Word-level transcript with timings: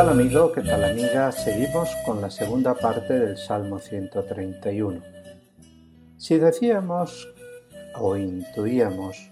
Tal 0.00 0.08
amigo? 0.08 0.50
¿Qué 0.50 0.62
tal 0.62 0.82
amiga? 0.82 1.30
Seguimos 1.30 1.90
con 2.06 2.22
la 2.22 2.30
segunda 2.30 2.74
parte 2.74 3.18
del 3.18 3.36
Salmo 3.36 3.78
131. 3.78 5.02
Si 6.16 6.38
decíamos 6.38 7.28
o 7.98 8.16
intuíamos 8.16 9.30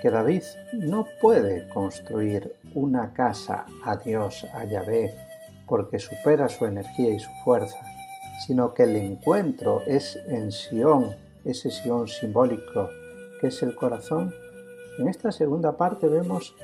que 0.00 0.08
David 0.08 0.44
no 0.72 1.04
puede 1.20 1.68
construir 1.68 2.54
una 2.74 3.12
casa 3.12 3.66
a 3.84 3.96
Dios, 3.96 4.46
a 4.54 4.64
Yahvé, 4.66 5.16
porque 5.66 5.98
supera 5.98 6.48
su 6.48 6.64
energía 6.66 7.10
y 7.10 7.18
su 7.18 7.30
fuerza, 7.42 7.80
sino 8.46 8.74
que 8.74 8.84
el 8.84 8.94
encuentro 8.94 9.82
es 9.84 10.14
en 10.28 10.52
Sión, 10.52 11.16
ese 11.44 11.72
Sión 11.72 12.06
simbólico 12.06 12.88
que 13.40 13.48
es 13.48 13.60
el 13.64 13.74
corazón, 13.74 14.32
en 15.00 15.08
esta 15.08 15.32
segunda 15.32 15.76
parte 15.76 16.06
vemos 16.06 16.54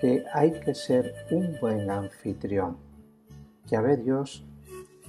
que 0.00 0.24
hay 0.32 0.52
que 0.52 0.74
ser 0.74 1.14
un 1.30 1.56
buen 1.60 1.90
anfitrión. 1.90 2.85
Ya 3.66 3.80
ve 3.80 3.96
Dios 3.96 4.44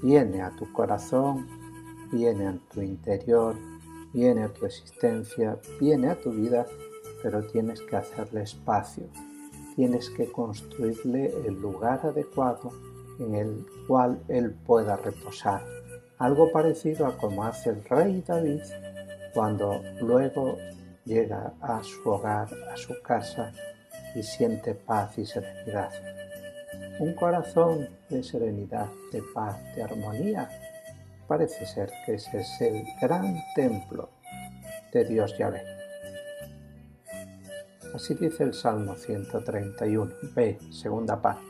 viene 0.02 0.42
a 0.42 0.52
tu 0.52 0.72
corazón, 0.72 1.48
viene 2.12 2.48
a 2.48 2.60
tu 2.72 2.82
interior, 2.82 3.56
viene 4.14 4.44
a 4.44 4.54
tu 4.54 4.66
existencia, 4.66 5.60
viene 5.80 6.10
a 6.10 6.20
tu 6.20 6.32
vida, 6.32 6.66
pero 7.22 7.46
tienes 7.48 7.82
que 7.82 7.96
hacerle 7.96 8.44
espacio, 8.44 9.06
tienes 9.76 10.10
que 10.10 10.32
construirle 10.32 11.34
el 11.46 11.60
lugar 11.60 12.02
adecuado 12.04 12.72
en 13.20 13.36
el 13.36 13.66
cual 13.88 14.24
Él 14.28 14.56
pueda 14.66 14.96
reposar. 14.98 15.64
Algo 16.20 16.52
parecido 16.52 17.06
a 17.06 17.18
como 17.18 17.44
hace 17.44 17.70
el 17.72 17.84
rey 17.84 18.24
David 18.26 18.62
cuando 19.34 19.82
luego 20.02 20.58
llega 21.06 21.54
a 21.62 21.82
su 21.84 22.10
hogar, 22.10 22.50
a 22.72 22.76
su 22.76 22.94
casa, 23.04 23.52
y 24.16 24.24
siente 24.24 24.74
paz 24.74 25.18
y 25.18 25.26
serenidad. 25.26 25.92
Un 27.00 27.14
corazón 27.14 27.88
de 28.10 28.24
serenidad, 28.24 28.90
de 29.12 29.22
paz, 29.34 29.58
de 29.76 29.84
armonía. 29.84 30.50
Parece 31.28 31.66
ser 31.66 31.92
que 32.06 32.16
ese 32.16 32.40
es 32.40 32.62
el 32.62 32.84
gran 33.02 33.38
templo 33.56 34.10
de 34.92 35.06
Dios 35.06 35.38
Yahvé. 35.38 35.62
Así 37.94 38.16
dice 38.16 38.44
el 38.44 38.54
Salmo 38.54 38.96
131, 38.96 40.12
B, 40.36 40.60
segunda 40.72 41.22
parte. 41.22 41.46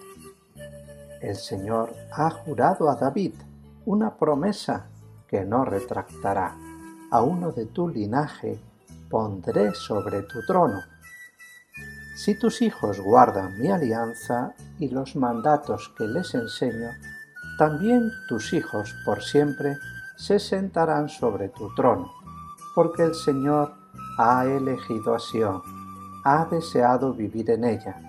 El 1.22 1.36
Señor 1.36 1.94
ha 2.12 2.30
jurado 2.30 2.90
a 2.90 2.96
David 2.96 3.34
una 3.86 4.18
promesa 4.18 4.88
que 5.28 5.46
no 5.46 5.66
retractará. 5.66 6.56
A 7.12 7.22
uno 7.22 7.52
de 7.52 7.68
tu 7.68 7.88
linaje 7.88 8.60
pondré 9.10 9.74
sobre 9.74 10.24
tu 10.24 10.46
trono 10.46 10.82
si 12.18 12.34
tus 12.34 12.64
hijos 12.64 13.00
guardan 13.00 13.60
mi 13.60 13.70
alianza 13.70 14.56
y 14.80 14.90
los 14.90 15.16
mandatos 15.16 15.94
que 15.98 16.08
les 16.08 16.34
enseño, 16.36 16.90
también 17.58 18.12
tus 18.28 18.54
hijos 18.54 18.94
por 19.06 19.24
siempre 19.24 19.78
se 20.16 20.40
sentarán 20.40 21.10
sobre 21.10 21.50
tu 21.50 21.74
trono, 21.76 22.12
porque 22.76 23.04
el 23.04 23.16
Señor 23.16 23.74
ha 24.18 24.46
elegido 24.46 25.16
a 25.16 25.20
Sión, 25.20 25.62
ha 26.24 26.46
deseado 26.46 27.14
vivir 27.14 27.50
en 27.52 27.64
ella. 27.64 28.00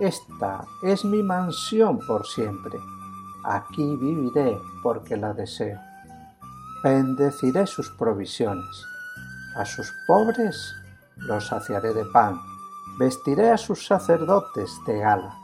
Esta 0.00 0.64
es 0.82 1.04
mi 1.04 1.22
mansión 1.22 1.98
por 2.06 2.26
siempre. 2.26 2.78
Aquí 3.44 3.96
viviré 3.96 4.58
porque 4.82 5.16
la 5.16 5.32
deseo. 5.32 5.78
Bendeciré 6.82 7.66
sus 7.66 7.90
provisiones. 7.90 8.86
A 9.56 9.64
sus 9.64 9.92
pobres 10.06 10.74
los 11.16 11.46
saciaré 11.46 11.94
de 11.94 12.04
pan 12.06 12.40
Vestiré 12.96 13.50
a 13.50 13.58
sus 13.58 13.86
sacerdotes 13.86 14.70
de 14.86 15.00
gala, 15.00 15.36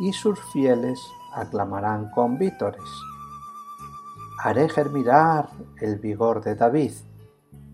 y 0.00 0.12
sus 0.12 0.40
fieles 0.52 0.98
aclamarán 1.34 2.10
con 2.10 2.38
vítores. 2.38 2.82
Haré 4.42 4.68
germinar 4.68 5.50
el 5.80 5.98
vigor 5.98 6.42
de 6.42 6.54
David, 6.54 6.92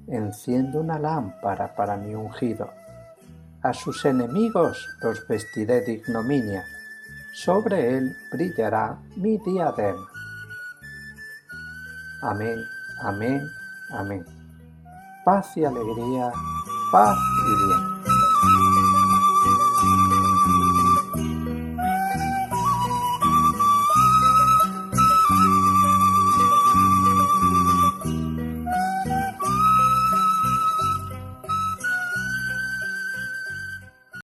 enciendo 0.08 0.80
una 0.80 0.98
lámpara 0.98 1.74
para 1.74 1.96
mi 1.96 2.14
ungido. 2.14 2.70
A 3.62 3.72
sus 3.72 4.04
enemigos 4.04 4.86
los 5.00 5.26
vestiré 5.28 5.80
de 5.82 5.92
ignominia, 5.92 6.64
sobre 7.32 7.96
él 7.96 8.16
brillará 8.32 8.98
mi 9.16 9.38
diadema. 9.38 10.06
Amén, 12.22 12.58
amén, 13.02 13.42
amén. 13.92 14.24
Paz 15.24 15.56
y 15.56 15.64
alegría, 15.64 16.32
paz 16.90 17.16
y 17.16 17.66
bien. 17.66 17.95